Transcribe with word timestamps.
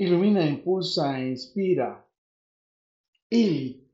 ilumina, 0.00 0.46
impulsa 0.46 1.20
inspira. 1.20 2.06
Y 3.30 3.86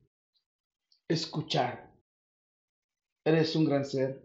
escuchar. 1.08 1.92
Eres 3.24 3.56
un 3.56 3.64
gran 3.64 3.84
ser 3.84 4.24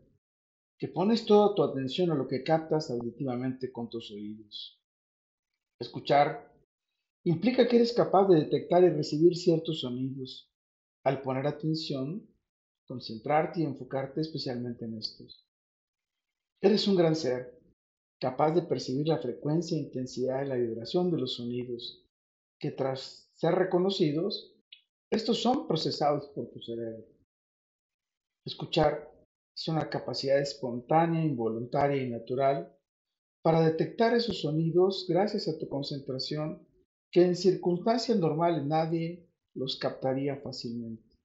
que 0.77 0.87
pones 0.87 1.25
toda 1.25 1.55
tu 1.55 1.63
atención 1.63 2.11
a 2.11 2.15
lo 2.15 2.27
que 2.27 2.43
captas 2.43 2.91
auditivamente 2.91 3.71
con 3.71 3.89
tus 3.89 4.11
oídos. 4.11 4.79
Escuchar 5.79 6.53
implica 7.23 7.67
que 7.67 7.77
eres 7.77 7.93
capaz 7.93 8.27
de 8.27 8.41
detectar 8.41 8.83
y 8.83 8.89
recibir 8.89 9.35
ciertos 9.35 9.81
sonidos. 9.81 10.51
Al 11.03 11.23
poner 11.23 11.47
atención, 11.47 12.29
concentrarte 12.85 13.61
y 13.61 13.63
enfocarte 13.63 14.21
especialmente 14.21 14.85
en 14.85 14.99
estos. 14.99 15.47
Eres 16.61 16.87
un 16.87 16.95
gran 16.95 17.15
ser 17.15 17.59
capaz 18.21 18.51
de 18.51 18.61
percibir 18.61 19.07
la 19.07 19.17
frecuencia, 19.17 19.75
intensidad 19.75 20.45
y 20.45 20.47
la 20.47 20.55
vibración 20.55 21.09
de 21.09 21.17
los 21.17 21.35
sonidos, 21.35 22.05
que 22.59 22.69
tras 22.69 23.31
ser 23.33 23.55
reconocidos, 23.55 24.55
estos 25.09 25.41
son 25.41 25.67
procesados 25.67 26.27
por 26.27 26.51
tu 26.51 26.61
cerebro. 26.61 27.03
Escuchar 28.45 29.11
es 29.55 29.67
una 29.67 29.89
capacidad 29.89 30.39
espontánea, 30.39 31.25
involuntaria 31.25 32.01
y 32.03 32.09
natural 32.09 32.77
para 33.43 33.61
detectar 33.61 34.15
esos 34.15 34.41
sonidos 34.41 35.07
gracias 35.09 35.47
a 35.47 35.57
tu 35.57 35.67
concentración 35.67 36.67
que 37.11 37.25
en 37.25 37.35
circunstancias 37.35 38.19
normales 38.19 38.63
nadie 38.63 39.27
los 39.55 39.77
captaría 39.77 40.37
fácilmente. 40.37 41.17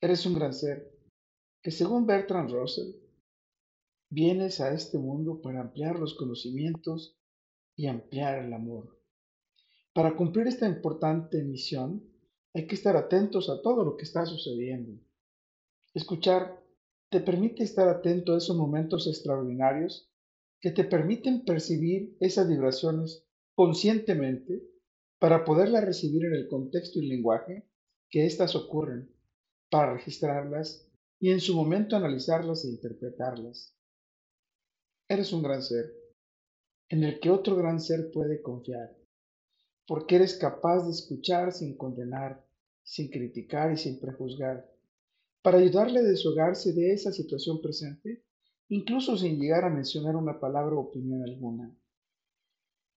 Eres 0.00 0.24
un 0.24 0.34
gran 0.34 0.54
ser 0.54 0.96
que 1.62 1.72
según 1.72 2.06
Bertrand 2.06 2.50
Russell 2.50 3.03
Vienes 4.16 4.60
a 4.60 4.72
este 4.72 4.96
mundo 4.96 5.42
para 5.42 5.60
ampliar 5.60 5.98
los 5.98 6.14
conocimientos 6.14 7.18
y 7.74 7.88
ampliar 7.88 8.44
el 8.44 8.52
amor. 8.52 8.96
Para 9.92 10.14
cumplir 10.14 10.46
esta 10.46 10.68
importante 10.68 11.42
misión 11.42 12.08
hay 12.54 12.68
que 12.68 12.76
estar 12.76 12.96
atentos 12.96 13.50
a 13.50 13.60
todo 13.60 13.84
lo 13.84 13.96
que 13.96 14.04
está 14.04 14.24
sucediendo. 14.24 15.02
Escuchar 15.94 16.64
te 17.10 17.18
permite 17.18 17.64
estar 17.64 17.88
atento 17.88 18.34
a 18.34 18.38
esos 18.38 18.56
momentos 18.56 19.08
extraordinarios 19.08 20.08
que 20.60 20.70
te 20.70 20.84
permiten 20.84 21.44
percibir 21.44 22.16
esas 22.20 22.48
vibraciones 22.48 23.26
conscientemente 23.56 24.62
para 25.18 25.44
poderlas 25.44 25.84
recibir 25.84 26.24
en 26.26 26.34
el 26.34 26.46
contexto 26.46 27.00
y 27.00 27.08
lenguaje 27.08 27.68
que 28.10 28.26
éstas 28.26 28.54
ocurren, 28.54 29.12
para 29.70 29.94
registrarlas 29.94 30.88
y 31.18 31.32
en 31.32 31.40
su 31.40 31.56
momento 31.56 31.96
analizarlas 31.96 32.64
e 32.64 32.68
interpretarlas. 32.68 33.73
Eres 35.06 35.34
un 35.34 35.42
gran 35.42 35.62
ser, 35.62 35.92
en 36.88 37.04
el 37.04 37.20
que 37.20 37.28
otro 37.28 37.56
gran 37.56 37.78
ser 37.78 38.10
puede 38.10 38.40
confiar, 38.40 38.96
porque 39.86 40.16
eres 40.16 40.34
capaz 40.34 40.84
de 40.84 40.92
escuchar 40.92 41.52
sin 41.52 41.76
condenar, 41.76 42.42
sin 42.82 43.10
criticar 43.10 43.70
y 43.70 43.76
sin 43.76 44.00
prejuzgar, 44.00 44.66
para 45.42 45.58
ayudarle 45.58 46.00
a 46.00 46.04
deshogarse 46.04 46.72
de 46.72 46.94
esa 46.94 47.12
situación 47.12 47.60
presente, 47.60 48.24
incluso 48.68 49.18
sin 49.18 49.38
llegar 49.38 49.64
a 49.64 49.70
mencionar 49.70 50.16
una 50.16 50.40
palabra 50.40 50.74
o 50.74 50.80
opinión 50.80 51.22
alguna. 51.22 51.70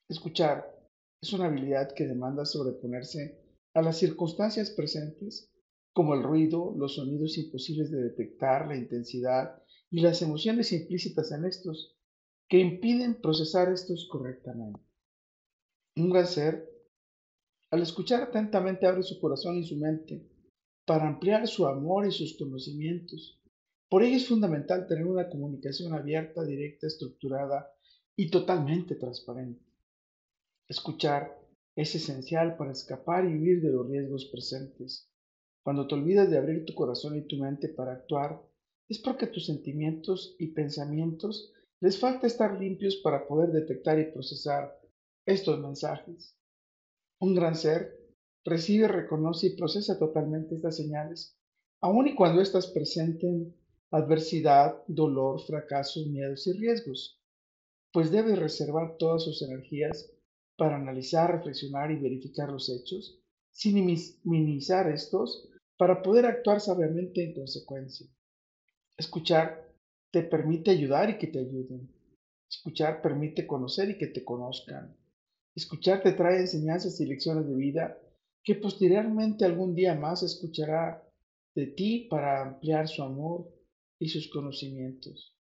Escuchar 0.08 0.80
es 1.22 1.34
una 1.34 1.48
habilidad 1.48 1.94
que 1.94 2.08
demanda 2.08 2.46
sobreponerse 2.46 3.38
a 3.74 3.82
las 3.82 3.98
circunstancias 3.98 4.72
presentes, 4.72 5.52
como 5.92 6.14
el 6.14 6.24
ruido, 6.24 6.74
los 6.78 6.96
sonidos 6.96 7.38
imposibles 7.38 7.92
de 7.92 8.02
detectar, 8.02 8.66
la 8.66 8.78
intensidad 8.78 9.62
y 9.90 10.00
las 10.00 10.22
emociones 10.22 10.72
implícitas 10.72 11.34
en 11.34 11.44
estos, 11.44 11.97
que 12.48 12.60
impiden 12.60 13.22
procesar 13.22 13.72
estos 13.72 14.08
correctamente. 14.08 14.80
Un 15.96 16.10
gran 16.10 16.28
ser, 16.28 16.70
al 17.72 17.82
escuchar 17.82 18.22
atentamente, 18.24 18.86
abre 18.86 19.04
su 19.04 19.20
corazón 19.20 19.58
y 19.58 19.64
su 19.66 19.76
mente 19.76 20.26
para 20.86 21.08
ampliar 21.08 21.46
su 21.48 21.68
amor 21.68 22.08
y 22.08 22.12
sus 22.12 22.38
conocimientos. 22.38 23.42
Por 23.90 24.04
ello 24.04 24.16
es 24.16 24.28
fundamental 24.28 24.88
tener 24.88 25.06
una 25.06 25.28
comunicación 25.30 25.94
abierta, 25.94 26.46
directa, 26.46 26.88
estructurada 26.88 27.70
y 28.16 28.30
totalmente 28.30 28.96
transparente. 28.96 29.66
Escuchar 30.70 31.38
es 31.76 31.94
esencial 31.96 32.56
para 32.56 32.72
escapar 32.72 33.26
y 33.26 33.38
huir 33.38 33.62
de 33.62 33.72
los 33.72 33.88
riesgos 33.88 34.26
presentes. 34.26 35.10
Cuando 35.62 35.88
te 35.88 35.96
olvidas 35.96 36.30
de 36.30 36.38
abrir 36.38 36.66
tu 36.66 36.74
corazón 36.74 37.18
y 37.18 37.28
tu 37.28 37.38
mente 37.38 37.68
para 37.68 37.92
actuar, 37.92 38.42
es 38.88 39.00
porque 39.00 39.28
tus 39.28 39.46
sentimientos 39.46 40.36
y 40.40 40.48
pensamientos 40.48 41.54
les 41.80 42.00
falta 42.00 42.28
estar 42.28 42.60
limpios 42.60 42.98
para 42.98 43.28
poder 43.28 43.52
detectar 43.52 44.00
y 44.00 44.12
procesar 44.12 44.80
estos 45.26 45.60
mensajes. 45.60 46.36
Un 47.20 47.36
gran 47.36 47.56
ser 47.56 47.98
recibe, 48.44 48.88
reconoce 48.88 49.48
y 49.48 49.56
procesa 49.56 50.00
totalmente 50.00 50.56
estas 50.56 50.78
señales, 50.78 51.38
aun 51.82 52.08
y 52.08 52.16
cuando 52.16 52.42
éstas 52.42 52.68
presenten 52.68 53.56
adversidad, 53.92 54.84
dolor, 54.88 55.42
fracasos, 55.42 56.08
miedos 56.08 56.48
y 56.48 56.54
riesgos, 56.54 57.22
pues 57.92 58.12
debe 58.12 58.36
reservar 58.36 58.98
todas 58.98 59.24
sus 59.24 59.42
energías 59.42 60.12
para 60.58 60.76
analizar, 60.76 61.32
reflexionar 61.32 61.92
y 61.92 61.98
verificar 61.98 62.50
los 62.50 62.70
hechos, 62.70 63.20
sin 63.52 63.76
minimizar 64.24 64.90
estos, 64.90 65.50
para 65.78 66.02
poder 66.02 66.26
actuar 66.26 66.60
sabiamente 66.60 67.24
en 67.24 67.34
consecuencia. 67.34 68.08
Escuchar 68.98 69.67
te 70.18 70.24
permite 70.24 70.72
ayudar 70.72 71.12
y 71.12 71.20
que 71.20 71.28
te 71.28 71.38
ayuden. 71.38 71.88
Escuchar 72.50 73.04
permite 73.04 73.46
conocer 73.46 73.92
y 73.92 74.00
que 74.00 74.08
te 74.08 74.24
conozcan. 74.24 74.98
Escuchar 75.56 76.02
te 76.02 76.14
trae 76.14 76.40
enseñanzas 76.40 77.00
y 77.00 77.06
lecciones 77.06 77.48
de 77.48 77.56
vida 77.56 78.00
que 78.44 78.56
posteriormente 78.56 79.46
algún 79.46 79.76
día 79.76 79.94
más 79.94 80.24
escuchará 80.24 81.04
de 81.54 81.68
ti 81.68 82.08
para 82.10 82.42
ampliar 82.42 82.88
su 82.88 83.04
amor 83.04 83.48
y 84.00 84.10
sus 84.10 84.28
conocimientos. 84.30 85.36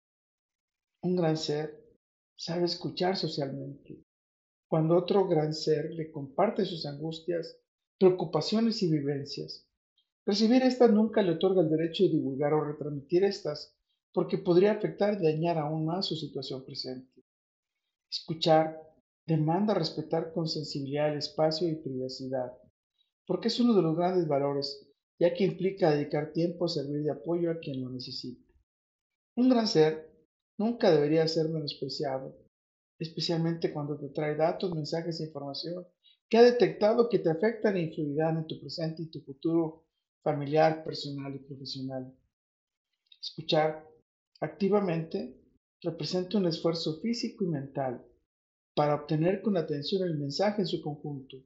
Un 1.02 1.16
gran 1.16 1.38
ser 1.38 1.82
sabe 2.36 2.66
escuchar 2.66 3.16
socialmente. 3.16 4.04
Cuando 4.68 4.98
otro 4.98 5.26
gran 5.26 5.54
ser 5.54 5.94
le 5.94 6.10
comparte 6.10 6.66
sus 6.66 6.84
angustias, 6.84 7.56
preocupaciones 7.98 8.82
y 8.82 8.90
vivencias, 8.90 9.66
recibir 10.26 10.62
estas 10.62 10.90
nunca 10.90 11.22
le 11.22 11.32
otorga 11.32 11.62
el 11.62 11.70
derecho 11.70 12.04
de 12.04 12.10
divulgar 12.10 12.52
o 12.52 12.64
retransmitir 12.64 13.24
estas 13.24 13.75
porque 14.16 14.38
podría 14.38 14.72
afectar 14.72 15.12
y 15.12 15.22
dañar 15.22 15.58
aún 15.58 15.84
más 15.84 16.06
su 16.06 16.16
situación 16.16 16.64
presente. 16.64 17.22
Escuchar 18.10 18.80
demanda 19.26 19.74
respetar 19.74 20.32
con 20.32 20.48
sensibilidad 20.48 21.12
el 21.12 21.18
espacio 21.18 21.68
y 21.68 21.74
privacidad, 21.74 22.50
porque 23.26 23.48
es 23.48 23.60
uno 23.60 23.74
de 23.74 23.82
los 23.82 23.94
grandes 23.94 24.26
valores, 24.26 24.88
ya 25.18 25.34
que 25.34 25.44
implica 25.44 25.90
dedicar 25.90 26.32
tiempo 26.32 26.64
a 26.64 26.68
servir 26.70 27.02
de 27.02 27.10
apoyo 27.10 27.50
a 27.50 27.58
quien 27.58 27.82
lo 27.82 27.90
necesita. 27.90 28.50
Un 29.34 29.50
gran 29.50 29.68
ser 29.68 30.10
nunca 30.56 30.90
debería 30.90 31.28
ser 31.28 31.50
menospreciado, 31.50 32.38
especialmente 32.98 33.70
cuando 33.70 33.98
te 33.98 34.08
trae 34.08 34.34
datos, 34.34 34.74
mensajes 34.74 35.20
e 35.20 35.24
información 35.24 35.86
que 36.26 36.38
ha 36.38 36.42
detectado 36.42 37.10
que 37.10 37.18
te 37.18 37.28
afectan 37.28 37.76
e 37.76 37.82
influirán 37.82 38.38
en 38.38 38.46
tu 38.46 38.58
presente 38.58 39.02
y 39.02 39.10
tu 39.10 39.20
futuro 39.20 39.84
familiar, 40.22 40.82
personal 40.84 41.34
y 41.34 41.40
profesional. 41.40 42.16
Escuchar 43.20 43.95
Activamente 44.40 45.40
representa 45.82 46.38
un 46.38 46.46
esfuerzo 46.46 47.00
físico 47.00 47.44
y 47.44 47.48
mental 47.48 48.04
para 48.74 48.94
obtener 48.94 49.40
con 49.40 49.56
atención 49.56 50.02
el 50.02 50.18
mensaje 50.18 50.62
en 50.62 50.66
su 50.66 50.82
conjunto, 50.82 51.38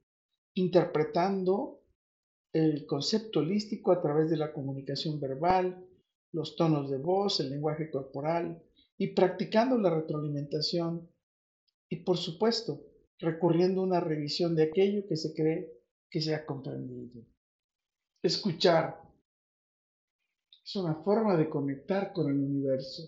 interpretando 0.54 1.82
el 2.52 2.86
concepto 2.86 3.40
holístico 3.40 3.92
a 3.92 4.02
través 4.02 4.28
de 4.28 4.36
la 4.36 4.52
comunicación 4.52 5.20
verbal, 5.20 5.86
los 6.32 6.56
tonos 6.56 6.90
de 6.90 6.98
voz, 6.98 7.38
el 7.40 7.50
lenguaje 7.50 7.90
corporal 7.90 8.60
y 8.98 9.14
practicando 9.14 9.78
la 9.78 9.94
retroalimentación 9.94 11.08
y 11.88 11.96
por 12.04 12.16
supuesto 12.16 12.84
recurriendo 13.18 13.80
a 13.80 13.84
una 13.84 14.00
revisión 14.00 14.54
de 14.56 14.64
aquello 14.64 15.06
que 15.08 15.16
se 15.16 15.32
cree 15.34 15.72
que 16.10 16.20
se 16.20 16.34
ha 16.34 16.44
comprendido. 16.44 17.24
Escuchar 18.22 19.09
es 20.70 20.76
una 20.76 20.94
forma 21.02 21.36
de 21.36 21.50
conectar 21.50 22.12
con 22.12 22.30
el 22.30 22.38
universo. 22.38 23.02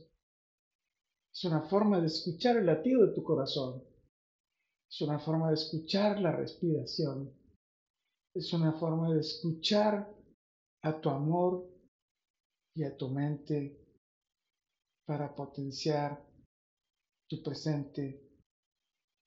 Es 1.33 1.45
una 1.45 1.63
forma 1.63 2.01
de 2.01 2.09
escuchar 2.09 2.57
el 2.57 2.67
latido 2.67 3.07
de 3.07 3.15
tu 3.15 3.23
corazón. 3.23 3.85
Es 4.91 5.01
una 5.01 5.21
forma 5.21 5.47
de 5.47 5.55
escuchar 5.55 6.21
la 6.21 6.33
respiración. 6.33 7.33
Es 8.35 8.53
una 8.53 8.73
forma 8.73 9.15
de 9.15 9.21
escuchar 9.21 10.13
a 10.83 11.01
tu 11.01 11.09
amor 11.09 11.71
y 12.75 12.83
a 12.83 12.97
tu 12.97 13.09
mente 13.11 13.79
para 15.07 15.33
potenciar 15.33 16.21
tu 17.29 17.45
presente 17.45 18.29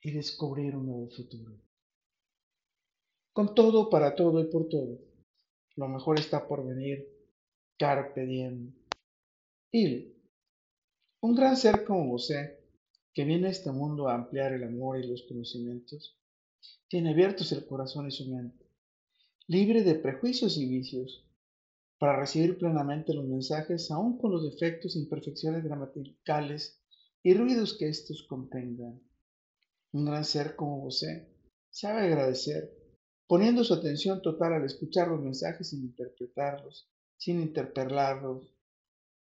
y 0.01 0.11
descubrir 0.11 0.75
un 0.75 0.87
nuevo 0.87 1.09
futuro. 1.09 1.53
Con 3.33 3.55
todo, 3.55 3.89
para 3.89 4.13
todo 4.13 4.41
y 4.41 4.51
por 4.51 4.67
todo, 4.67 4.99
lo 5.77 5.87
mejor 5.87 6.19
está 6.19 6.45
por 6.45 6.65
venir 6.65 7.14
Carpe 7.77 8.25
diem. 8.25 8.73
Il. 9.71 10.15
Un 11.19 11.35
gran 11.35 11.57
ser 11.57 11.83
como 11.83 12.07
vos, 12.07 12.31
que 13.13 13.25
viene 13.25 13.47
a 13.47 13.51
este 13.51 13.69
mundo 13.69 14.07
a 14.07 14.15
ampliar 14.15 14.53
el 14.53 14.63
amor 14.63 14.97
y 14.97 15.07
los 15.07 15.23
conocimientos, 15.23 16.17
tiene 16.87 17.09
abiertos 17.09 17.51
el 17.51 17.65
corazón 17.65 18.07
y 18.07 18.11
su 18.11 18.29
mente, 18.29 18.65
libre 19.47 19.83
de 19.83 19.95
prejuicios 19.95 20.57
y 20.57 20.69
vicios, 20.69 21.27
para 21.97 22.17
recibir 22.17 22.57
plenamente 22.57 23.13
los 23.13 23.25
mensajes, 23.25 23.91
aun 23.91 24.17
con 24.19 24.31
los 24.31 24.49
defectos 24.49 24.95
e 24.95 24.99
imperfecciones 24.99 25.61
gramaticales 25.61 26.81
y 27.23 27.33
ruidos 27.33 27.77
que 27.77 27.89
estos 27.89 28.23
contengan. 28.23 29.01
Un 29.91 30.05
gran 30.05 30.23
ser 30.23 30.55
como 30.55 30.81
José 30.83 31.29
sabe 31.69 32.03
agradecer, 32.03 32.73
poniendo 33.27 33.65
su 33.65 33.73
atención 33.73 34.21
total 34.21 34.53
al 34.53 34.63
escuchar 34.63 35.09
los 35.09 35.21
mensajes 35.21 35.69
sin 35.69 35.81
interpretarlos, 35.83 36.89
sin 37.19 37.41
interpelarlos, 37.41 38.53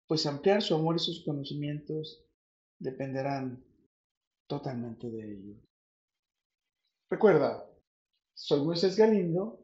pues 0.08 0.26
ampliar 0.26 0.62
su 0.62 0.74
amor 0.74 0.96
y 0.96 0.98
sus 1.00 1.24
conocimientos 1.24 2.24
dependerán 2.80 3.62
totalmente 4.48 5.10
de 5.10 5.32
ellos. 5.32 5.58
Recuerda, 7.10 7.68
soy 8.36 8.64
Moisés 8.64 8.96
Galindo 8.96 9.60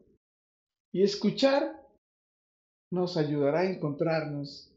y 0.93 1.03
escuchar 1.03 1.87
nos 2.91 3.17
ayudará 3.17 3.61
a 3.61 3.69
encontrarnos 3.69 4.71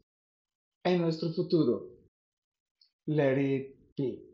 en 0.85 1.01
nuestro 1.01 1.31
futuro. 1.31 1.89
Let 3.07 3.39
it 3.39 3.75
be. 3.97 4.30